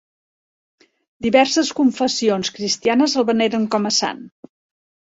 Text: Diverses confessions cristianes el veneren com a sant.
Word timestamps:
Diverses 1.27 1.69
confessions 1.81 2.53
cristianes 2.57 3.17
el 3.23 3.31
veneren 3.33 3.71
com 3.79 3.89
a 3.93 3.95
sant. 4.03 4.27